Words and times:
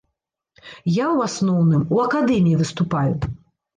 Я 0.61 1.05
ў 1.15 1.29
асноўным 1.31 1.85
у 1.97 2.01
акадэміі 2.07 2.59
выступаю. 2.63 3.15